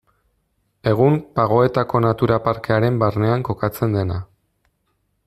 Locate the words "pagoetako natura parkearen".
1.39-2.97